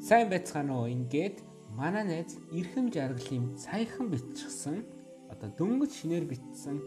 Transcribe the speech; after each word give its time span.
Сайн 0.00 0.30
байцгаана 0.32 0.72
уу? 0.80 0.88
Ингээд 0.88 1.44
манай 1.76 2.04
найз 2.08 2.32
Ирхэм 2.56 2.88
жаргалын 2.88 3.52
саяхан 3.60 4.08
бичсэн 4.08 4.80
одоо 5.28 5.52
дөнгөж 5.60 5.92
шинээр 5.92 6.24
бичсэн 6.24 6.80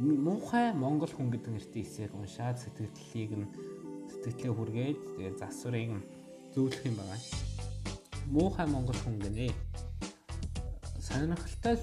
муухай 0.00 0.72
монгол 0.72 1.12
хүн 1.12 1.28
гэдэг 1.36 1.52
нэртэй 1.52 1.84
эсээг 1.84 2.16
уншаад 2.16 2.56
сэтгэлдлийг 2.56 3.32
нь 3.36 3.52
сэтгэлээ 4.08 4.52
хүргээд 4.56 4.98
тэгээ 5.04 5.32
засварыг 5.36 5.90
нь 6.00 6.06
зөвлөх 6.56 6.80
юм 6.88 6.96
байна. 6.96 7.20
Муухай 8.32 8.66
монгол 8.72 8.98
хүн 9.04 9.20
гинэ. 9.20 9.52
Сонирхолтой 10.96 11.76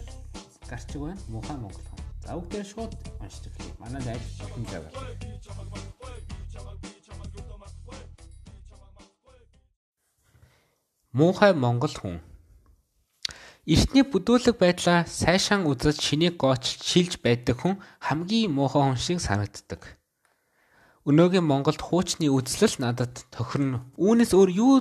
гарчиг 0.66 1.02
байна. 1.06 1.22
Муухай 1.30 1.58
монгол 1.62 1.86
хүн. 1.86 2.02
За 2.26 2.34
бүгдээ 2.34 2.66
шууд 2.66 2.92
уншиж 3.22 3.46
эхлэе. 3.46 3.78
Манай 3.78 4.02
найз 4.02 4.26
Ирхэм 4.42 4.66
жаргал. 4.66 4.98
Муухай 11.14 11.54
монгол 11.54 11.94
хүн. 11.94 12.18
Эртний 13.70 14.02
бүдүүлэг 14.02 14.58
байдлаа 14.58 15.06
сайшаан 15.06 15.70
үзэж 15.70 16.02
шинийг 16.02 16.42
гоочж 16.42 16.82
шилж 16.82 17.22
байдаг 17.22 17.62
хүн 17.62 17.78
хамгийн 18.02 18.50
муухай 18.50 18.82
хүн 18.82 18.98
шиг 18.98 19.22
санагддаг. 19.22 20.02
Өнөөгийн 21.06 21.46
Монголд 21.46 21.86
хуучны 21.86 22.34
үзлэл 22.34 22.82
надад 22.82 23.30
тохирно. 23.30 23.86
Үүнээс 24.02 24.34
өөр 24.34 24.50
юу 24.58 24.76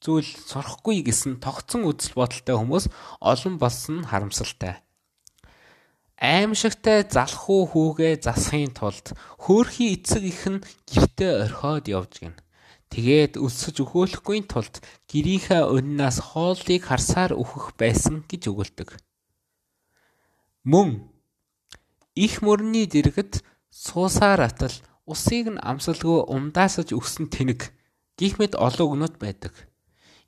зүйл 0.00 0.30
сурахгүй 0.48 1.04
гэсэн 1.04 1.44
тогтсон 1.44 1.84
үзэл 1.84 2.16
бодолтой 2.16 2.56
хүмүүс 2.56 2.88
олон 3.20 3.54
болсон 3.60 4.08
харамсалтай. 4.08 4.80
Аимшигтай 6.16 7.04
залхуу 7.04 7.68
хүүгээ 7.68 8.24
засахын 8.24 8.72
тулд 8.72 9.12
хөөхий 9.36 10.00
эцэг 10.00 10.22
их 10.24 10.42
нь 10.48 10.64
гэртээ 10.88 11.44
орхиод 11.50 11.92
явж 11.92 12.12
гин. 12.24 12.34
Тэгээд 12.94 13.42
өсөж 13.42 13.82
өгөөлөхгүй 13.82 14.46
тулд 14.46 14.78
гэрийнхээ 15.10 15.66
өннөөс 15.66 16.30
хоолыг 16.30 16.82
харсаар 16.86 17.34
өөхөх 17.34 17.74
байсан 17.74 18.22
гэж 18.30 18.54
өгүүлдэг. 18.54 18.94
Мөн 20.62 21.02
их 22.14 22.38
мөрний 22.38 22.86
дэргэд 22.86 23.42
суусаар 23.74 24.46
атал 24.46 24.70
усыг 25.10 25.50
нь 25.50 25.58
амсалгүй 25.58 26.22
умдаасаж 26.30 26.94
өгсөн 26.94 27.34
тэнэг 27.34 27.74
гих 28.14 28.38
мэд 28.38 28.54
олон 28.54 28.86
өгнөд 28.86 29.18
байдаг. 29.18 29.58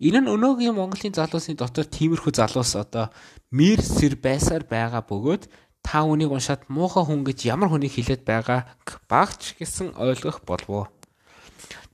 Энэ 0.03 0.27
нь 0.27 0.33
өнөөгийн 0.35 0.75
Монголын 0.75 1.15
залуусын 1.15 1.55
дотор 1.55 1.87
тиймэрхүү 1.87 2.35
залуус 2.35 2.75
одоо 2.75 3.15
мэр 3.55 3.79
сэр 3.79 4.19
байсаар 4.19 4.67
байгаа 4.67 5.07
бөгөөд 5.07 5.47
та 5.87 6.03
үнийг 6.03 6.35
уншаад 6.35 6.67
муухай 6.67 7.07
хүн 7.07 7.23
гэж 7.23 7.39
ямар 7.47 7.71
хүнийг 7.71 7.95
хэлээд 7.95 8.27
байгааг 8.27 8.67
багч 9.07 9.55
гэсэн 9.55 9.95
ойлгох 9.95 10.43
болов 10.43 10.71
уу? 10.75 10.87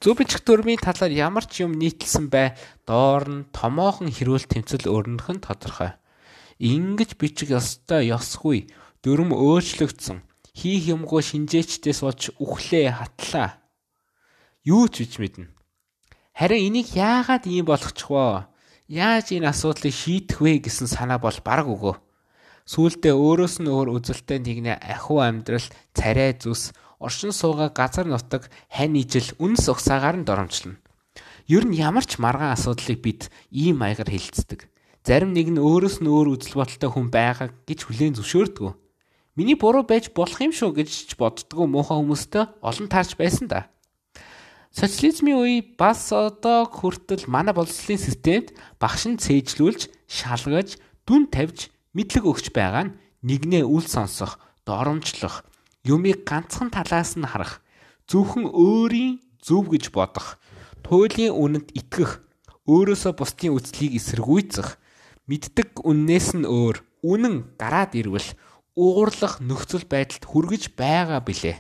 Зөв 0.03 0.19
бичих 0.19 0.42
дүрмийн 0.42 0.83
талаар 0.83 1.14
ямар 1.14 1.47
ч 1.47 1.62
юм 1.62 1.78
нийтлсэн 1.78 2.27
бай 2.27 2.58
доор 2.91 3.22
нь 3.22 3.47
томоохон 3.55 4.11
хэрүүл 4.11 4.50
тэмцэл 4.50 4.91
өрнөх 4.91 5.31
нь 5.31 5.39
тодорхой. 5.39 5.94
Ингиж 6.59 7.14
бичих 7.14 7.55
ёстой 7.55 8.11
ёсгүй 8.11 8.67
дүрм 8.98 9.31
өөрчлөгдсөн. 9.31 10.27
Хийх 10.59 10.91
юмгүй 10.91 11.22
шинжээчдээс 11.22 12.03
болж 12.03 12.34
үхлээ 12.34 12.98
хатлаа. 12.98 13.62
Юу 14.67 14.91
ч 14.91 15.06
бич 15.06 15.22
мэднэ. 15.22 15.55
Харин 16.34 16.66
энийг 16.66 16.98
яагаад 16.98 17.47
ийм 17.47 17.70
болгочих 17.70 18.11
вэ? 18.11 18.50
Яаж 18.91 19.31
энэ 19.31 19.55
асуудлыг 19.55 19.94
шийдэх 19.94 20.42
вэ 20.42 20.66
гэсэн 20.66 20.91
санаа 20.91 21.22
бол 21.22 21.39
баг 21.47 21.70
өгөө. 21.70 21.94
Сүүлдээ 22.66 23.14
өөрөөс 23.14 23.62
нь 23.62 23.70
өөр 23.70 23.94
үзэлтэй 24.03 24.42
нэгнээ 24.42 24.83
ахиу 24.83 25.22
амьдрал, 25.22 25.66
царай 25.94 26.34
зүс, 26.34 26.75
оршин 27.03 27.34
суугаа 27.34 27.75
газар 27.75 28.06
нутаг 28.06 28.47
хань 28.70 28.97
ижил 29.03 29.34
үнс 29.42 29.67
угсаагаар 29.67 30.22
нь 30.22 30.27
доромжлно. 30.28 30.78
Ер 31.50 31.67
нь 31.67 31.75
ямар 31.75 32.06
ч 32.06 32.22
маргаан 32.22 32.55
асуудлыг 32.55 33.03
бид 33.03 33.20
ийм 33.50 33.83
маягаар 33.83 34.14
хэлцдэг. 34.14 34.70
Зарим 35.03 35.34
нэг 35.34 35.50
нь 35.50 35.59
өөрөөс 35.59 35.98
нь 35.98 36.06
өөр 36.06 36.39
үзэл 36.39 36.62
бодолтой 36.62 36.91
хүн 36.94 37.11
байгаа 37.11 37.50
гэж 37.67 37.91
хүлээн 37.91 38.14
зөвшөөрдөг. 38.14 38.78
Миний 39.34 39.59
буруу 39.59 39.82
байж 39.82 40.15
болох 40.15 40.38
юм 40.38 40.54
шүү 40.54 40.78
гэж 40.78 40.91
ч 41.10 41.10
боддгоо 41.19 41.66
муухай 41.66 41.99
хүмүүстэй 41.99 42.47
олон 42.62 42.87
таарч 42.87 43.19
байсан 43.19 43.50
да. 43.50 43.66
Социализмын 44.71 45.37
үе 45.43 45.60
бас 45.76 46.12
одоо 46.15 46.65
хүртэл 46.71 47.28
манай 47.28 47.53
боловсролын 47.53 48.00
системд 48.00 48.56
багш 48.81 49.05
нь 49.10 49.21
цээжлүүлж, 49.21 49.93
шалгаж, 50.09 50.81
дүн 51.05 51.28
тавьж, 51.28 51.69
мэдлэг 51.93 52.25
өгч 52.25 52.47
байгаа 52.56 52.88
нь 52.88 52.97
нэгнээ 53.26 53.69
үл 53.69 53.84
сонсох, 53.84 54.41
доромжлох, 54.65 55.44
юмыг 55.87 56.22
ганцхан 56.26 56.70
талаас 56.70 57.19
нь 57.19 57.26
харах, 57.26 57.62
зөвхөн 58.06 58.47
өөрийн 58.50 59.19
зөв 59.43 59.70
гэж 59.70 59.91
бодох, 59.91 60.38
туйлын 60.87 61.34
үнэнд 61.34 61.69
итгэх, 61.75 62.22
өөрөөсөө 62.66 63.12
бусдын 63.19 63.54
үзлийг 63.59 63.98
эсэргүүцэх, 63.98 64.78
мэддэг 65.26 65.82
үннээс 65.82 66.38
нь 66.38 66.47
өөр, 66.47 66.76
үнэн 67.03 67.59
гараад 67.59 67.98
ирвэл 67.98 68.28
уурлах 68.78 69.43
нөхцөл 69.43 69.84
байдалд 69.84 70.25
хүргэж 70.25 70.78
байгаа 70.78 71.20
билээ. 71.20 71.59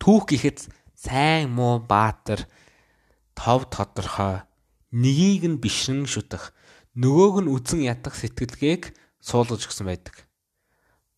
Түүх 0.00 0.32
гэхэд 0.32 0.72
сайн 0.96 1.52
муу 1.52 1.84
баатар 1.84 2.48
тов 3.36 3.68
тодорхой 3.68 4.42
нёгийг 4.90 5.44
нь 5.46 5.60
бишрэн 5.60 6.08
шүтэх 6.08 6.56
нөгөөг 6.96 7.36
нь 7.44 7.52
үзэн 7.52 7.80
ядах 7.86 8.16
сэтгэлгээг 8.18 8.96
суулгаж 9.20 9.68
өгсөн 9.68 9.86
байдаг. 9.86 10.26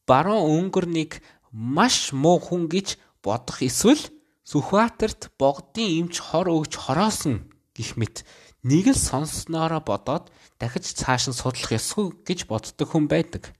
Баруун 0.05 0.69
өнгөрнийг 0.69 1.23
маш 1.53 2.17
муу 2.17 2.41
хүн 2.41 2.67
гэж 2.73 2.97
бодох 3.23 3.63
эсвэл 3.63 4.03
Сүхбаатарт 4.43 5.31
богдын 5.39 6.03
эмч 6.03 6.19
хор 6.19 6.51
өгч 6.51 6.75
хороосон 6.75 7.47
гих 7.77 7.95
мэт 7.95 8.27
нэг 8.67 8.91
л 8.91 8.99
сонсноороо 8.99 9.79
бодоод 9.79 10.35
дахиж 10.59 10.99
цааш 10.99 11.31
нь 11.31 11.39
судлах 11.39 11.79
ёсгүй 11.79 12.11
гэж 12.27 12.51
боддог 12.51 12.89
хүн 12.91 13.07
байдаг. 13.07 13.55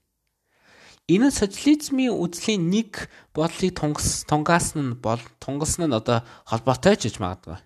Энэ 1.07 1.31
социализмын 1.31 2.15
үзлийн 2.15 2.67
нэг 2.67 3.07
бодлыг 3.35 3.75
тунгас 3.79 4.27
тунгаас 4.27 4.75
нь 4.75 4.99
бол 4.99 5.23
тунгалсан 5.39 5.87
нь 5.87 5.95
одоо 5.95 6.27
холбоотой 6.47 6.95
ч 6.99 7.07
гэж 7.07 7.15
магадгүй. 7.23 7.59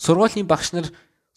Сургуулийн 0.00 0.48
багш 0.48 0.72
нар 0.72 0.88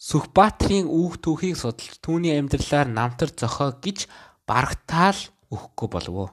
Сүхбаатарын 0.02 0.90
үүх 0.90 1.22
түүхийг 1.22 1.54
судалж 1.54 2.02
түүний 2.02 2.34
амьдралаар 2.34 2.90
намтар 2.90 3.30
зохио 3.30 3.70
гэж 3.78 4.10
барагтаал 4.50 5.20
өгөхгүй 5.46 5.88
болов 5.88 6.14
уу? 6.16 6.30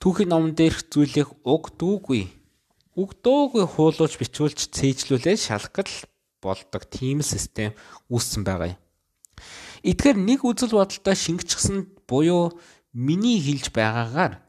Түүхийн 0.00 0.30
номон 0.30 0.52
дээрх 0.52 0.86
зүйлийг 0.92 1.28
уг 1.44 1.72
дүүгүй 1.80 2.28
уг 2.96 3.12
дуугүй 3.20 3.64
хуулуулж 3.68 4.16
бичүүлж 4.16 4.72
цээжлүүлээд 4.72 5.36
шалгал 5.36 5.92
болдог 6.40 6.82
тийм 6.88 7.20
систем 7.20 7.76
үүссэн 8.08 8.40
байгаа 8.40 8.72
юм. 8.72 8.80
Эдгээр 9.84 10.16
нэг 10.16 10.40
үзэл 10.48 10.72
бодолтой 10.80 11.12
шингэчихсэн 11.12 11.92
буюу 12.08 12.56
миний 12.96 13.36
хэлж 13.36 13.68
байгаагаар 13.76 14.40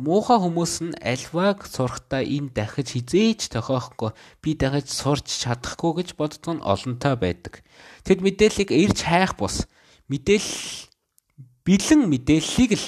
муухай 0.00 0.40
хүмүүс 0.40 0.74
нь 0.80 0.96
альваг 1.04 1.68
сурахтаа 1.68 2.24
энэ 2.24 2.56
дахиж 2.56 2.96
хизээж 2.96 3.52
тохиохгүй 3.52 4.16
би 4.40 4.56
дахиж 4.56 4.88
сурч 4.88 5.28
чадахгүй 5.44 6.00
гэж 6.00 6.08
боддог 6.16 6.56
нь 6.56 6.64
олонтой 6.64 7.14
байдаг. 7.20 7.60
Тэд 8.08 8.24
мэдээллийг 8.24 8.72
ирж 8.72 9.04
хайх 9.04 9.36
бус 9.36 9.68
мэдээлэл 10.08 10.88
бэлэн 11.68 12.02
мэдээллийг 12.08 12.72
л 12.80 12.86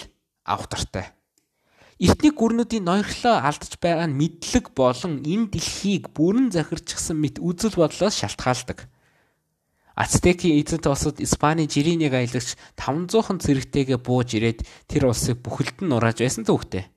авах 0.48 0.72
дуртай. 0.72 1.12
Эртний 2.02 2.34
гүрнүүдийн 2.34 2.82
ноёрлоо 2.82 3.38
алдж 3.46 3.78
байгаа 3.78 4.10
нь 4.10 4.18
мэдлэг 4.18 4.74
болон 4.74 5.22
энэ 5.22 5.54
дэлхийг 5.54 6.10
бүрэн 6.10 6.50
захирчсан 6.50 7.14
мэт 7.14 7.38
үзэл 7.38 7.78
бодлоос 7.78 8.18
шалтгаалдаг. 8.18 8.90
Ацтекийн 9.94 10.58
эзэнт 10.58 10.90
улсад 10.90 11.22
Испаний 11.22 11.70
жирийн 11.70 12.02
нэг 12.02 12.18
аялагч 12.18 12.58
500хан 12.74 13.38
зэрэгтэйгээ 13.38 13.98
бууж 14.02 14.34
ирээд 14.34 14.66
тэр 14.90 15.14
улсыг 15.14 15.46
бүхэлд 15.46 15.86
нь 15.86 15.90
нурааж 15.94 16.18
байсан 16.18 16.42
түүхтэй. 16.42 16.90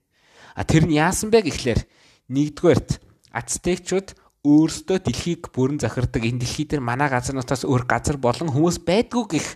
А 0.58 0.66
тэр 0.66 0.90
нь 0.90 0.98
яасан 0.98 1.30
бэ 1.30 1.54
гэхлээр 1.54 1.86
нэгдүгээрт 2.34 2.98
Ацтекчууд 3.30 4.18
өөрсдөө 4.42 4.98
дэлхийг 5.06 5.54
бүрэн 5.54 5.86
захирдаг 5.86 6.26
энэ 6.26 6.42
дэлхий 6.42 6.66
дээр 6.66 6.82
манай 6.82 7.14
газар 7.14 7.38
нутаас 7.38 7.62
өөр 7.62 7.86
газар 7.86 8.18
болон 8.18 8.50
хүмүүс 8.50 8.82
байдгүй 8.82 9.38
гэх 9.38 9.48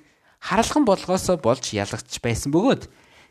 харалхан 0.45 0.85
болгоосоо 0.85 1.41
болж 1.41 1.73
ялагдчих 1.73 2.21
байсан 2.21 2.53
бөгөөд 2.53 2.85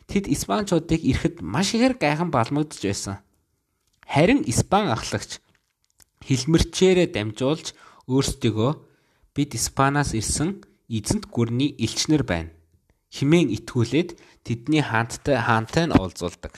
тэд 0.09 0.25
Испанчуудыг 0.25 1.01
ирэхэд 1.05 1.45
маш 1.45 1.77
ихээр 1.77 1.95
гайхан 2.01 2.33
балмагдж 2.33 2.81
байсан. 2.81 3.21
Харин 4.09 4.41
Испан 4.49 4.89
ахлагч 4.89 5.37
хилмэрчээрээ 6.25 7.13
дамжуулж 7.13 7.77
өөрсдийгөө 8.09 8.71
бид 9.37 9.49
Испанаас 9.53 10.17
ирсэн 10.17 10.65
эзэнт 10.89 11.29
гүрний 11.29 11.77
элчнэр 11.77 12.25
байна. 12.25 12.51
Химэн 13.13 13.53
итгүүлээд 13.53 14.17
тэдний 14.45 14.81
хаанттай 14.81 15.37
хаантай 15.37 15.85
нь 15.87 15.95
уулзуулдаг. 15.95 16.53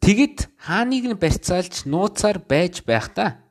Тэгэд 0.00 0.48
хааныг 0.62 1.04
нь 1.08 1.20
барьцаалж 1.20 1.88
нууцаар 1.88 2.38
байж 2.38 2.84
байхдаа 2.86 3.42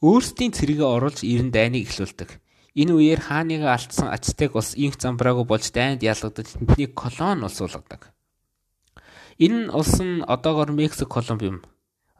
өөрсдийн 0.00 0.56
цэрэгээ 0.56 0.88
оруулж 0.88 1.20
ирэн 1.20 1.52
дайныг 1.52 1.84
эхлүүлдэг. 1.84 2.39
Энэ 2.74 2.92
үеэр 2.94 3.20
хааныг 3.26 3.66
алдсан 3.66 4.14
Ацтек 4.14 4.54
улс 4.54 4.78
инх 4.78 4.94
замбраагүй 5.02 5.46
болж 5.46 5.66
дайнд 5.74 6.06
ялгадаж 6.06 6.54
тэднийг 6.54 6.94
колон 6.94 7.42
улс 7.42 7.58
болгодог. 7.58 8.14
Энэ 9.42 9.74
улс 9.74 9.98
нь 9.98 10.22
одоогор 10.22 10.70
Мексик 10.70 11.08
Колумб 11.08 11.42
юм. 11.42 11.58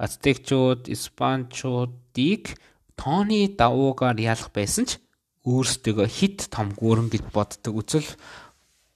Ацтекчууд, 0.00 0.88
Испанчуудыг 0.88 2.56
тооны 2.96 3.46
давуугаар 3.52 4.18
ялах 4.18 4.50
байсан 4.50 4.88
ч 4.88 4.98
өөрсдөө 5.44 6.08
хит 6.08 6.48
том 6.48 6.72
гүрэн 6.72 7.12
гэж 7.12 7.24
боддог 7.30 7.74
үзэл 7.76 8.08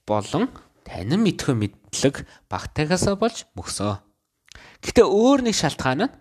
болон 0.09 0.49
танин 0.85 1.21
мэдхөө 1.21 1.55
мэдлэг 1.57 2.25
багтаагасаа 2.49 3.15
болж 3.17 3.45
мөксөө. 3.57 4.01
Гэтэ 4.83 5.01
өөр 5.05 5.45
нэг 5.45 5.55
шалтгаан 5.57 6.09
нь 6.09 6.15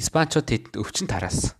Испанчууд 0.00 0.48
тэдэнд 0.48 0.76
өвчин 0.80 1.08
тараас. 1.08 1.56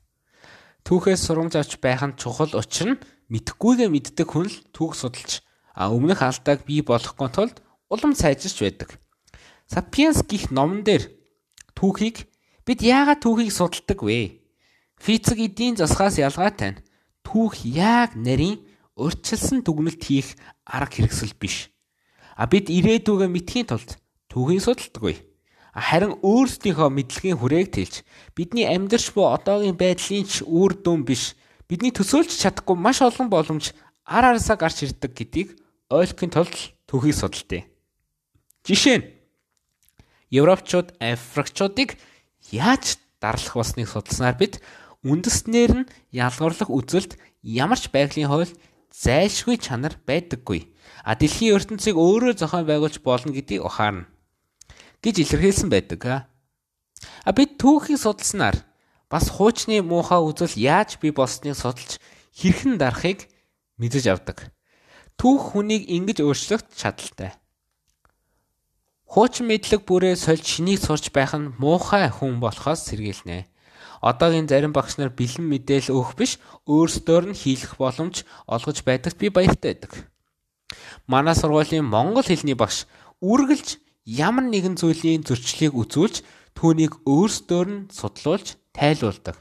Түүхээс 0.86 1.18
сурамж 1.26 1.58
авч 1.58 1.82
байх 1.82 1.98
нь 2.06 2.14
чухал 2.14 2.54
учир 2.54 2.94
нь 2.94 3.02
мэдхгүйгээ 3.34 3.90
мэддэг 3.90 4.22
хүн 4.30 4.46
л 4.46 4.56
түүх 4.70 4.94
судалж 4.94 5.42
а 5.74 5.90
өмнөх 5.90 6.22
алдааг 6.22 6.62
бий 6.62 6.78
болгохгүй 6.86 7.26
тулд 7.34 7.58
улам 7.90 8.14
сайжирч 8.14 8.62
байдаг. 8.62 8.94
Сапиенс 9.66 10.22
гих 10.22 10.54
номон 10.54 10.86
дээр 10.86 11.10
түүхийг 11.74 12.30
бид 12.62 12.86
яагаад 12.86 13.18
түүхийг 13.18 13.50
судалдаг 13.50 13.98
вэ? 13.98 14.46
Физик 15.02 15.42
эдийн 15.42 15.74
засгаас 15.74 16.22
ялгаатай 16.22 16.78
нь 16.78 16.82
түүх 17.26 17.66
яг 17.66 18.14
нарийн 18.14 18.62
урьдчилсан 18.94 19.66
дүгнэлт 19.66 19.98
хийх 20.06 20.38
арга 20.62 21.02
хэрэгсэл 21.02 21.34
биш. 21.34 21.74
А 22.38 22.46
бид 22.46 22.70
ирээдүгээ 22.70 23.26
мэдхийн 23.26 23.66
тулд 23.74 23.98
түүхийг 24.30 24.62
судалдаггүй. 24.62 25.18
Харин 25.76 26.16
өөрсдийнхөө 26.24 26.88
мэдлэгийн 26.88 27.36
хүрээг 27.36 27.68
тэлж 27.68 28.00
бидний 28.32 28.64
амьдрч 28.64 29.12
буй 29.12 29.28
одоогийн 29.28 29.76
байдлын 29.76 30.24
ч 30.24 30.40
үр 30.40 30.72
дүн 30.72 31.04
биш 31.04 31.36
бидний 31.68 31.92
төсөөлж 31.92 32.32
чадахгүй 32.32 32.72
маш 32.80 33.04
олон 33.04 33.28
боломж 33.28 33.76
ар 34.08 34.32
араасаа 34.32 34.56
гарч 34.56 34.88
ирдэг 34.88 35.12
гэдгийг 35.12 35.48
ойлгохын 35.92 36.32
тулд 36.32 36.56
түүхийг 36.88 37.16
судалдیں۔ 37.20 37.68
Жишээ 38.64 38.96
нь 39.04 39.08
Европчууд 40.32 40.96
Африкчуудыг 40.96 42.00
яаж 42.56 42.96
дарлах 43.20 43.60
болсныг 43.60 43.92
судалснаар 43.92 44.40
бид 44.40 44.64
үндэснээр 45.04 45.72
нь 45.84 45.88
ялгарлах 46.08 46.72
үзэлд 46.72 47.20
ямар 47.44 47.76
ч 47.76 47.92
байгалийн 47.92 48.32
хууль 48.32 48.56
зайлшгүй 48.96 49.60
чанар 49.60 50.00
байдаггүй. 50.08 50.72
А 51.04 51.20
дэлхийн 51.20 51.52
ертөнцийг 51.52 52.00
өөрөө 52.00 52.40
зохион 52.40 52.64
байгуулж 52.64 52.96
болно 53.04 53.36
гэдгийг 53.36 53.60
ухаарна 53.60 54.08
гэж 55.06 55.22
илэрхийлсэн 55.22 55.70
байдаг. 55.70 56.26
А 57.22 57.30
бид 57.30 57.54
түүхийг 57.62 58.02
судалснаар 58.02 58.58
бас 59.06 59.30
хуучны 59.30 59.78
муухай 59.86 60.18
үзэл 60.18 60.58
яаж 60.58 60.98
бий 60.98 61.14
болсныг 61.14 61.54
судалж 61.54 62.02
хэрхэн 62.34 62.74
дарахыг 62.74 63.30
мэдэж 63.78 64.10
авдаг. 64.10 64.50
Түүх 65.14 65.54
хүнийг 65.54 65.86
ингэж 65.86 66.26
өөрчлөх 66.26 66.66
чадaltaй. 66.74 67.38
Хуучин 69.06 69.46
мэдлэг 69.46 69.86
бүрээ 69.86 70.18
сольж 70.18 70.42
шинийг 70.42 70.82
сурч 70.82 71.14
байх 71.14 71.38
нь 71.38 71.54
муухай 71.62 72.10
хүн 72.10 72.42
болохоос 72.42 72.90
сэргийлнэ. 72.90 73.46
Одоогийн 74.02 74.50
зарим 74.50 74.74
багш 74.74 74.98
нар 74.98 75.14
бэлэн 75.14 75.46
мэдээлэл 75.46 75.94
өгөх 75.94 76.18
биш, 76.18 76.32
өөрсдөөр 76.66 77.30
нь 77.30 77.38
хийх 77.38 77.78
боломж 77.78 78.26
олгож 78.50 78.82
байдагт 78.82 79.16
би 79.16 79.30
баяртай 79.30 79.78
байдаг. 79.78 80.10
Манай 81.06 81.38
сургуулийн 81.38 81.86
монгол 81.86 82.26
хэлний 82.26 82.58
багш 82.58 82.84
үргэлж 83.22 83.85
ямар 84.06 84.46
нэгэн 84.46 84.78
зүйлийн 84.78 85.26
зөрчлийг 85.26 85.74
үзүүлж 85.74 86.22
түүнийг 86.54 87.02
өөрсдөөр 87.02 87.68
нь 87.68 87.80
судлуулж 87.90 88.54
тайлуулдаг. 88.70 89.36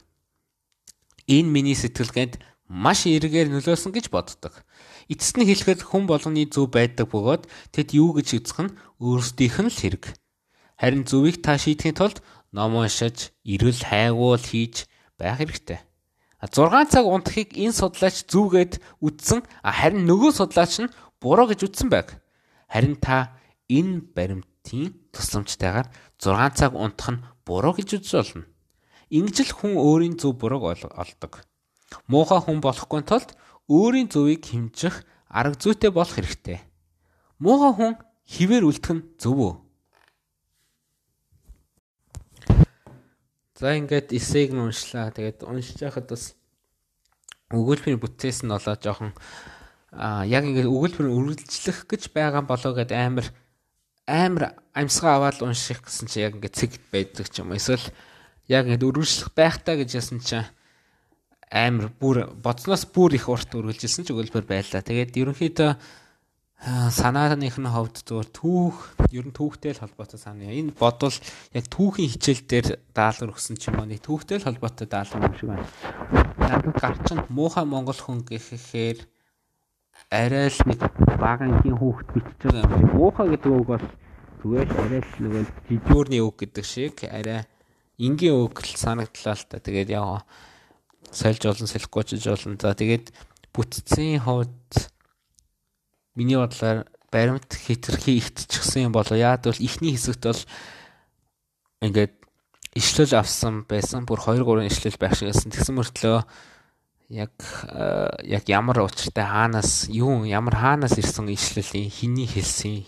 Энэ 1.30 1.46
миний 1.46 1.78
сэтгэлгээнд 1.78 2.42
маш 2.66 3.06
эргээр 3.06 3.54
нөлөөсөн 3.54 3.94
гэж 3.94 4.10
боддог. 4.10 4.66
Эцэст 5.06 5.38
нь 5.38 5.46
хэлэхэд 5.46 5.86
хүн 5.86 6.10
болгоны 6.10 6.50
зөв 6.50 6.66
байдаг 6.74 7.06
бөгөөд 7.14 7.46
тэд 7.70 7.94
юу 7.94 8.10
гэж 8.18 8.42
үзэх 8.42 8.58
нь 8.66 8.74
өөрсдийнх 8.98 9.58
нь 9.62 9.70
л 9.70 9.78
хэрэг. 9.78 10.04
Харин 10.74 11.06
зөвийг 11.06 11.46
та 11.46 11.54
шийдэхин 11.54 11.94
тулд 11.94 12.18
ном 12.50 12.74
уншиж, 12.74 13.30
эрүүл 13.46 13.86
хайгуул 13.86 14.42
хийж 14.42 14.90
байх 15.14 15.38
хэрэгтэй. 15.38 15.78
6 16.42 16.90
цаг 16.90 17.06
унтахыг 17.06 17.54
энэ 17.54 17.72
судлаач 17.72 18.26
зүгээд 18.28 18.82
үтсэн 18.98 19.40
харин 19.62 20.04
нөгөө 20.10 20.30
судлаач 20.36 20.74
нь 20.82 20.92
буруу 21.22 21.48
гэж 21.48 21.70
үтсэн 21.70 21.88
байг. 21.88 22.18
Харин 22.68 22.98
та 22.98 23.38
энэ 23.70 24.04
баримтын 24.66 24.94
тусламжтайгаар 25.12 25.86
6 26.18 26.58
цаг 26.58 26.74
унтах 26.74 27.10
нь 27.10 27.24
буруу 27.46 27.74
гэж 27.74 28.02
үзэж 28.02 28.12
болно. 28.12 28.44
Ингэж 29.10 29.36
л 29.46 29.52
хүн 29.54 29.74
өөрийн 29.78 30.18
зөв 30.18 30.34
бурууг 30.34 30.74
олдог. 30.74 31.46
Муухай 32.10 32.40
хүн 32.42 32.58
болохгүй 32.60 33.02
тулд 33.06 33.38
өөрийн 33.70 34.10
зөвийг 34.10 34.42
хэмжих 34.42 35.06
арга 35.30 35.54
зүйтэй 35.54 35.90
болох 35.94 36.18
хэрэгтэй. 36.18 36.58
Муухай 37.38 37.72
хүн 37.74 37.94
хിവэр 38.26 38.66
үлдэх 38.66 38.92
нь 38.94 39.06
зөв 39.22 39.38
үү? 39.38 39.54
За 43.54 43.78
ингээд 43.78 44.10
эсэйг 44.10 44.50
нь 44.52 44.60
уншлаа. 44.66 45.14
Тэгээд 45.14 45.46
уншиж 45.46 45.78
байхад 45.80 46.10
бас 46.10 46.34
өгүүлбэрийн 47.54 48.02
бүтээс 48.02 48.42
нь 48.42 48.50
болоо 48.50 48.74
жоохон 48.74 49.14
а 49.94 50.26
яг 50.26 50.44
ингээд 50.44 50.68
өгүүлбэр 50.68 51.08
үргэлжлэх 51.08 51.86
гэж 51.86 52.10
байгаа 52.10 52.42
болоо 52.42 52.74
гэд 52.74 52.90
амар 52.92 53.30
амар 54.06 54.54
амьсгаа 54.70 55.18
аваад 55.18 55.42
унших 55.42 55.82
гэсэн 55.82 56.06
чи 56.06 56.22
яг 56.22 56.38
ингээд 56.38 56.54
цэгт 56.54 56.82
байдаг 56.94 57.26
ч 57.26 57.42
юм. 57.42 57.52
Эсвэл 57.52 57.82
яг 58.46 58.70
ингээд 58.70 58.86
үргэлжлэх 58.86 59.34
байхтаа 59.34 59.74
гэж 59.82 59.90
ясан 59.98 60.22
чинь 60.22 60.46
амар 61.50 61.90
бүр 61.90 62.30
бодсноос 62.38 62.86
бүр 62.86 63.18
их 63.18 63.26
урт 63.26 63.50
үргэлжилсэн 63.50 64.06
ч 64.06 64.14
өгүүлбэр 64.14 64.46
байлаа. 64.46 64.82
Тэгээд 64.82 65.18
ерөнхийдөө 65.18 65.70
санааных 66.90 67.58
нь 67.58 67.68
ховд 67.68 68.00
зөвөр 68.06 68.28
түүх 68.32 68.76
ер 69.12 69.26
нь 69.28 69.34
түүхтэй 69.34 69.74
л 69.74 69.82
холбоотой 69.82 70.18
санаа. 70.18 70.54
Энэ 70.54 70.74
бодвол 70.74 71.14
яг 71.52 71.66
түүхийн 71.68 72.10
хичээл 72.16 72.42
дээр 72.46 72.66
даалгавар 72.94 73.34
өгсөн 73.34 73.58
ч 73.60 73.68
юм 73.70 73.82
уу 73.82 73.90
нэг 73.90 74.00
түүхтэй 74.02 74.40
л 74.40 74.46
холбоотой 74.48 74.88
даалгавар 74.88 75.30
юм 75.30 75.36
шиг 75.36 75.50
байна. 75.50 75.68
Надад 76.40 76.78
гарч 76.80 77.06
нь 77.12 77.26
муухай 77.28 77.66
монгол 77.68 78.00
хүн 78.00 78.24
гэхээр 78.24 79.04
арай 80.10 80.48
л 80.48 80.60
нэг 80.70 80.80
багангийн 81.18 81.76
хүүхд 81.76 82.08
бичиж 82.14 82.40
байгаа 82.46 82.62
юм 82.62 82.70
шиг. 82.70 82.94
Муухай 82.94 83.26
гэдэг 83.34 83.50
үг 83.50 83.66
бол 83.66 83.86
зүгээр 84.42 84.68
арай 84.78 85.02
л 85.02 85.14
нөгөө 85.18 85.42
жижүүрний 85.66 86.22
үг 86.22 86.36
гэдэг 86.38 86.64
шиг 86.64 86.94
арай 87.10 87.42
энгийн 87.98 88.38
үг 88.38 88.54
л 88.62 88.74
санагдлаа 88.78 89.34
л 89.34 89.44
та. 89.50 89.58
Тэгээд 89.58 89.90
яг 89.90 90.22
сольж 91.10 91.42
олон 91.42 91.66
солихгүй 91.66 92.02
ч 92.06 92.22
болно. 92.22 92.54
За 92.54 92.78
тэгээд 92.78 93.10
бүтцийн 93.50 94.22
хувьд 94.22 94.70
миний 96.14 96.38
бодлоор 96.38 96.86
баримт 97.10 97.50
хитрхи 97.50 98.22
ихтчихсэн 98.22 98.86
юм 98.86 98.92
болоо. 98.94 99.18
Яад 99.18 99.48
бол 99.50 99.58
ихний 99.58 99.98
хэсэгт 99.98 100.22
бол 100.22 100.42
ингээд 101.82 102.14
ишлэл 102.78 103.18
авсан 103.18 103.66
байсан. 103.66 104.06
Бүр 104.06 104.22
2 104.22 104.44
3 104.44 104.70
ишлэл 104.70 105.00
байх 105.00 105.18
шиг 105.18 105.32
байсан. 105.32 105.50
Тэгсэн 105.50 105.74
мөртлөө 105.74 106.18
яг 107.08 107.30
э, 107.70 108.08
яг 108.24 108.48
ямар 108.48 108.82
учиртай 108.82 109.24
хаанаас 109.24 109.86
юу 109.88 110.24
ямар 110.24 110.56
хаанаас 110.56 110.98
ирсэн 110.98 111.30
ишлэлийн 111.30 111.90
хиний 111.90 112.26
хэлсэн 112.26 112.82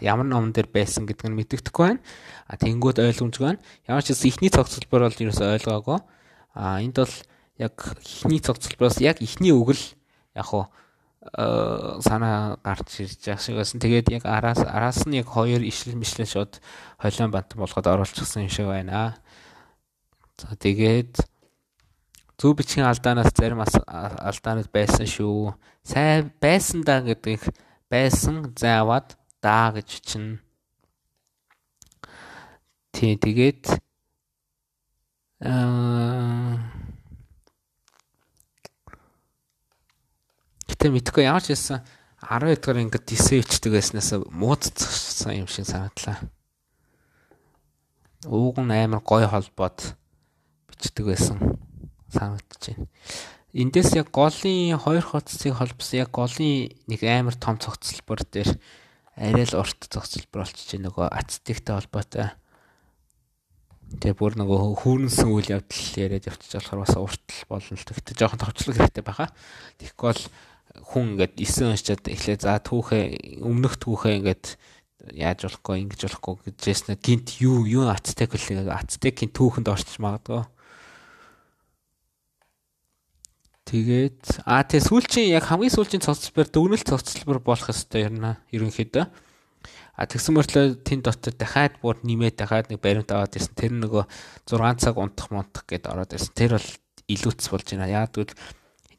ямар 0.00 0.26
номон 0.26 0.52
дээр 0.52 0.68
байсан 0.68 1.06
гэдг 1.06 1.26
нь 1.28 1.36
мэддэхгүй 1.40 1.96
байна. 1.96 2.00
А 2.46 2.56
тэнгууд 2.60 3.00
ойлгомжгүй 3.00 3.46
байна. 3.56 3.62
Ямар 3.88 4.04
ч 4.04 4.12
ихний 4.12 4.52
цогцлбор 4.52 5.08
бол 5.08 5.16
ерөөсөй 5.16 5.56
ойлгоогүй. 5.56 5.98
А 6.54 6.78
энд 6.84 7.00
бол 7.00 7.16
яг 7.58 7.74
ихний 8.04 8.40
цогцлбоос 8.44 9.00
яг 9.00 9.24
ихний 9.24 9.56
үг 9.56 9.72
л 9.74 9.82
яг 10.36 10.46
хуу 10.46 10.68
э, 11.32 11.98
санаа 12.04 12.60
гарч 12.62 13.00
ирж 13.00 13.18
байгаа 13.24 13.40
шиг 13.40 13.56
байсан. 13.56 13.80
Тэгээд 13.80 14.12
яг 14.12 14.24
араас 14.28 14.60
араас 14.60 15.02
нь 15.08 15.16
яг 15.16 15.32
хоёр 15.32 15.64
ишлэл 15.64 15.96
мишлэл 15.96 16.28
шууд 16.28 16.60
хойлон 17.00 17.32
бант 17.32 17.56
болгоод 17.56 17.86
оруулчихсан 17.88 18.46
юм 18.46 18.52
шиг 18.52 18.68
байна. 18.68 19.16
За 20.36 20.54
тэгээд 20.56 21.31
зөв 22.42 22.56
бичгийн 22.58 22.88
алдаанаас 22.90 23.30
зарим 23.38 23.60
алдаанууд 23.62 24.70
байсан 24.74 25.06
шүү. 25.06 25.54
Сайн 25.86 26.32
байсан 26.42 26.82
да 26.82 26.98
гэдэг 26.98 27.38
байсан 27.86 28.50
заавад 28.58 29.14
даа 29.38 29.70
гэж 29.78 30.02
чинь. 30.02 30.42
Тий 32.90 33.14
тэгээд 33.14 33.78
аа 35.38 36.58
Гэтэ 40.66 40.90
мэдхгүй 40.90 41.30
ямар 41.30 41.46
ч 41.46 41.54
хэлсэн 41.54 41.78
12 42.26 42.58
дахь 42.58 42.82
ингээд 42.82 43.06
дисэвчдэг 43.06 43.70
байснаас 43.70 44.18
муудцсан 44.34 45.38
юм 45.38 45.46
шиг 45.46 45.70
санагдлаа. 45.70 46.18
Ууг 48.26 48.58
нь 48.58 48.74
амар 48.74 48.98
гой 49.06 49.30
холбоод 49.30 49.94
бичдэг 50.66 51.06
байсан 51.06 51.38
санагдаж 52.12 52.62
байна. 52.68 52.86
Эндээс 53.52 53.92
яг 53.96 54.08
голын 54.12 54.80
хоёр 54.80 55.04
хоццыг 55.04 55.52
холбосон 55.56 56.00
яг 56.00 56.10
голын 56.12 56.72
нэг 56.88 57.00
амар 57.04 57.36
том 57.36 57.60
цогцлбор 57.60 58.24
дээр 58.24 58.48
арай 59.16 59.44
л 59.44 59.60
урт 59.60 59.92
цогцлбор 59.92 60.48
болчихж 60.48 60.80
нөгөө 60.80 61.12
ацтиктэй 61.12 61.76
холбоотой. 61.76 62.32
Тэгээ 63.92 64.16
бүр 64.16 64.40
нөгөө 64.40 64.80
хүүрнсэн 64.80 65.28
үйл 65.28 65.52
явдал 65.52 65.84
яриад 66.00 66.24
явчих 66.24 66.56
болохоор 66.56 66.80
бас 66.80 66.96
уртл 66.96 67.44
болно 67.44 67.76
л. 67.76 67.84
Тэгтээ 67.84 68.16
жоохон 68.16 68.40
товчлог 68.40 68.76
хэрэгтэй 68.80 69.04
байхаа. 69.04 69.28
Тэгэхгүй 69.76 70.08
бол 70.08 70.22
хүн 70.80 71.04
ингээд 71.12 71.36
9 71.36 71.76
уншаад 71.76 72.02
эхлээ 72.08 72.38
за 72.40 72.56
түүхээ 72.56 73.44
өмнөх 73.44 73.76
түүхээ 73.76 74.16
ингээд 74.24 74.44
яаж 75.12 75.44
болохгүй 75.44 75.76
ингэж 75.84 76.00
болохгүй 76.08 76.56
гэжсэн 76.56 76.96
гинт 76.96 77.36
юу 77.44 77.68
юу 77.68 77.92
ацтек 77.92 78.32
үлээ 78.32 78.70
ацтекийн 78.72 79.34
түүхэнд 79.34 79.68
орчих 79.68 80.00
магадгүй 80.00 80.46
Тэгээд 83.72 84.44
аа 84.44 84.68
тэгээ 84.68 84.84
сүүлчийн 84.84 85.32
яг 85.32 85.48
хамгийн 85.48 85.72
сүүлчийн 85.72 86.04
цогцлбор 86.04 86.44
дүгнэлт 86.44 86.92
цогцлбор 86.92 87.40
болох 87.40 87.72
ёстой 87.72 88.04
ярина 88.04 88.36
ерөнхийдөө. 88.52 89.08
А 89.96 90.04
тэгсэн 90.04 90.36
мөртлөө 90.36 90.84
тэн 90.84 91.00
дотор 91.00 91.32
дахиад 91.32 91.80
бүр 91.80 91.96
нэмээд 92.04 92.36
дахиад 92.36 92.68
нэг 92.68 92.84
баримт 92.84 93.08
аваад 93.08 93.32
ирсэн. 93.32 93.56
Тэр 93.56 93.72
нөгөө 93.80 94.04
6 94.44 94.76
цаг 94.76 95.00
унтах 95.00 95.32
мунтах 95.32 95.64
гэд 95.64 95.88
ороод 95.88 96.12
ирсэн. 96.12 96.36
Тэр 96.36 96.60
бол 96.60 96.68
илүүц 97.08 97.48
болж 97.48 97.66
байна. 97.72 97.88
Яг 97.88 98.12
тэгвэл 98.12 98.36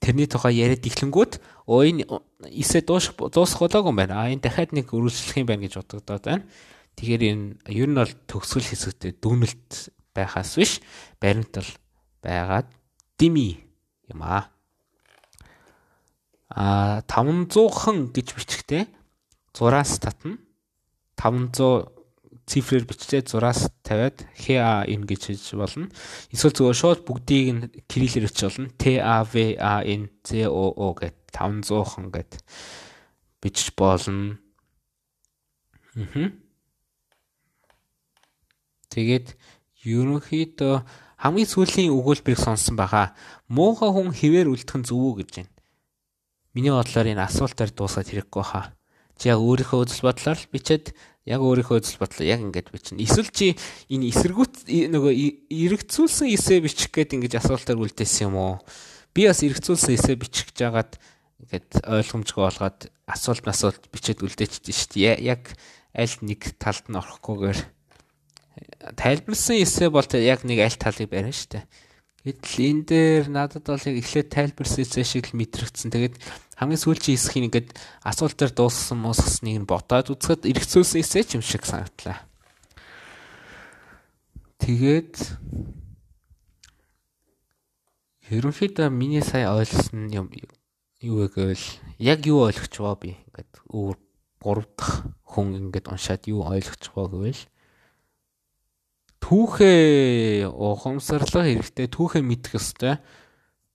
тэрний 0.01 0.25
тухай 0.25 0.58
яриад 0.58 0.82
ихлэнгүүт 0.82 1.34
өө 1.70 1.82
энэ 1.94 2.03
эсээ 2.50 2.82
дуусах 2.82 3.13
дуусах 3.30 3.62
болоогүй 3.62 3.94
юм 3.94 4.01
байна. 4.01 4.25
А 4.25 4.34
энэ 4.34 4.42
дахиад 4.42 4.74
нэг 4.74 4.89
өрүүлжлэх 4.89 5.38
юм 5.38 5.53
байна 5.53 5.70
гэж 5.70 5.86
бодогдоод 5.86 6.25
байна. 6.25 6.50
Тэгэхээр 6.98 7.24
энэ 7.30 7.46
ер 7.70 7.89
нь 7.94 7.98
бол 8.01 8.13
төгсгөл 8.25 8.74
хэсэгтээ 8.74 9.22
дүгнэлт 9.22 9.94
байхаас 10.18 10.58
биш 10.58 10.82
баримт 11.22 11.53
бол 11.62 11.70
байгаад 12.25 12.70
дими 13.22 13.62
юм 14.10 14.22
аа 14.25 14.52
а 16.50 17.02
500хан 17.08 18.12
гэж 18.12 18.28
бичгтээ 18.36 18.84
зураас 19.54 20.00
татна 20.00 20.38
500 21.18 21.94
цифрээр 22.46 22.84
биччихээ 22.84 23.24
зураас 23.24 23.72
тавиад 23.84 24.28
ХА 24.36 24.84
ин 24.92 25.08
гэж 25.08 25.32
хийж 25.32 25.56
болно. 25.56 25.88
Эсвэл 26.28 26.52
зөвхөн 26.52 26.76
шууд 26.76 27.00
бүгдийг 27.08 27.48
нь 27.56 27.64
кириллээр 27.88 28.28
бичиж 28.28 28.44
болно. 28.52 28.68
Т 28.76 29.00
А 29.00 29.24
В 29.24 29.34
А 29.56 29.80
Н 29.88 30.12
З 30.28 30.52
О 30.52 30.68
О 30.76 30.92
гэд 30.92 31.16
500хан 31.32 32.12
гэд 32.12 32.32
бичиж 33.40 33.72
болно. 33.80 34.38
Мм. 35.96 36.36
Тэгээд 38.92 39.40
ерөнхийдөө 39.88 40.76
хамгийн 41.24 41.48
сүүлийн 41.48 41.96
өгүүлбэрийг 41.96 42.40
сонсон 42.44 42.76
баха. 42.76 43.16
Муухай 43.48 43.88
хүн 43.88 44.12
хിവэр 44.12 44.52
үлдэх 44.52 44.76
нь 44.76 44.88
зөв 44.88 45.00
үү 45.00 45.24
гэж 45.24 45.30
байна. 45.40 45.52
Миний 46.53 46.69
бодлоор 46.69 47.10
энэ 47.10 47.25
асуултаар 47.25 47.74
дуусаад 47.74 48.10
хэрэггүй 48.13 48.43
хаа. 48.45 48.77
Чи 49.17 49.33
яг 49.33 49.41
өөрийнхөө 49.41 49.89
үзэл 49.89 50.05
бодлоор 50.05 50.38
л 50.38 50.51
бичээд 50.53 50.93
яг 51.25 51.41
өөрийнхөө 51.41 51.81
үзэл 51.81 52.01
бодлоо 52.01 52.25
яг 52.29 52.45
ингэж 52.45 52.67
бичнэ. 52.69 53.01
Эсвэл 53.01 53.33
чи 53.33 53.57
энэ 53.89 54.13
эсэргүүц 54.13 54.69
нөгөө 54.69 55.13
эргэцүүлсэн 55.50 56.29
эсэ 56.29 56.62
бичих 56.62 56.93
гээд 56.93 57.17
ингэж 57.17 57.41
асуултаар 57.41 57.81
үлдээсэн 57.81 58.29
юм 58.29 58.38
уу? 58.38 58.55
Би 59.17 59.25
бас 59.25 59.41
эргэцүүлсэн 59.41 59.98
эсэ 59.98 60.13
бичих 60.19 60.53
гэж 60.53 60.57
жагаад 60.62 60.91
ингээд 61.41 61.69
ойлгомжгүй 61.89 62.43
болгоод 62.43 62.79
асуулт 63.07 63.45
асуулт 63.48 63.83
бичээд 63.89 64.22
үлдээчихсэн 64.22 64.75
шүү 64.77 64.89
дээ. 64.93 65.25
Яг 65.25 65.57
аль 65.95 66.17
нэг 66.22 66.41
талд 66.60 66.86
нь 66.91 67.00
орохгүйгээр 67.00 67.60
тайлбарлсан 69.00 69.57
эсэ 69.63 69.89
бол 69.89 70.05
яг 70.05 70.43
нэг 70.43 70.60
аль 70.60 70.77
талыг 70.77 71.10
барина 71.10 71.33
шүү 71.33 71.60
дээ. 71.60 71.65
Гэтэл 72.24 72.55
энэ 72.63 72.83
дээр 72.88 73.25
надад 73.27 73.67
бол 73.67 73.83
яг 73.83 73.95
эхлээд 74.00 74.31
тайлбарсан 74.31 75.03
шиг 75.03 75.27
л 75.27 75.38
мэдрэгдсэн. 75.39 75.91
Тэгээд 75.91 76.15
хамгийн 76.60 76.81
сүүлчийн 76.81 77.17
хэсгийг 77.17 77.45
ингээд 77.50 77.69
асуулт 78.05 78.38
дээр 78.38 78.53
дууссан 78.53 79.01
мосгосныг 79.01 79.57
нь 79.63 79.69
бодоод 79.69 80.13
үзэхэд 80.13 80.50
эргэцүүлсэн 80.50 81.01
эсэ 81.01 81.24
ч 81.25 81.29
юм 81.38 81.43
шиг 81.43 81.65
санагдлаа. 81.65 82.24
Тэгээд 84.62 85.15
ерөнхийдөө 88.31 88.88
миний 88.89 89.25
сая 89.25 89.51
ойлгосон 89.51 90.07
юм 90.13 90.27
юу 91.03 91.27
гэвэл 91.27 91.65
яг 92.00 92.24
юу 92.24 92.48
ойлгож 92.48 92.72
байгаа 92.72 92.98
би 93.01 93.12
ингээд 93.27 93.51
өөр 93.67 93.98
гурав 94.39 94.67
дахь 94.77 94.95
хүн 95.27 95.57
ингээд 95.60 95.91
уншаад 95.91 96.24
юу 96.31 96.48
ойлгож 96.48 96.83
байгаа 96.95 97.12
гэвэл 97.12 97.43
түүхээ 99.24 100.51
ухамсарлах 100.51 101.48
хэрэгтэй, 101.48 101.88
түүхээ 101.88 102.24
мэдэх 102.24 102.60
ёстой. 102.60 103.00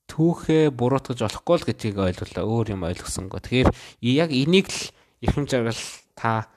Түүхээ 0.08 0.72
буруутгаж 0.72 1.20
болохгүй 1.20 1.56
л 1.60 1.68
гэдгийг 1.68 1.96
ойлголоо. 2.00 2.44
Өөр 2.48 2.74
юм 2.74 2.82
ойлгосонгүй. 2.88 3.40
Тэгэхээр 3.44 3.70
яг 4.02 4.30
энийг 4.32 4.66
л 4.72 4.80
эрхэм 5.20 5.44
жаргал 5.44 5.84
та 6.16 6.48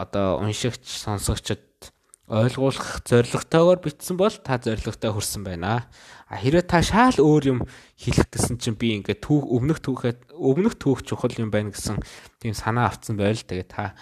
одоо 0.00 0.40
уншигч, 0.42 0.82
сонсогчд 0.82 1.92
ойлгуулах 2.26 3.04
зорилготойгоор 3.04 3.84
бичсэн 3.84 4.16
бол 4.16 4.32
та 4.32 4.56
зорилготой 4.56 5.12
хүрсэн 5.12 5.44
байна. 5.44 5.86
А 6.24 6.40
хэрвээ 6.40 6.64
та 6.64 6.80
шаал 6.80 7.20
өөр 7.20 7.44
юм 7.52 7.58
хэлэх 8.00 8.32
гэсэн 8.32 8.56
чинь 8.56 8.80
би 8.80 8.96
ингээд 8.96 9.20
түүх 9.20 9.44
өмнөх 9.44 9.84
түүхээ 9.84 10.32
өмнөх 10.32 10.80
түүх 10.80 11.04
чухал 11.04 11.36
юм 11.36 11.52
байна 11.52 11.76
гэсэн 11.76 12.00
тийм 12.40 12.56
санаа 12.56 12.88
авцсан 12.88 13.20
байл. 13.20 13.36
Тэгээ 13.36 13.68
та 13.68 13.92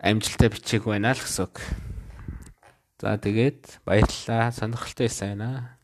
амжилттай 0.00 0.48
бичээг 0.48 0.88
байна 0.88 1.12
л 1.12 1.20
гэсэн 1.20 1.44
үг. 1.44 1.60
За 3.04 3.20
тэгээд 3.20 3.84
баярлалаа. 3.84 4.48
Сонирхолтой 4.48 5.04
байсан 5.04 5.36
байна. 5.36 5.76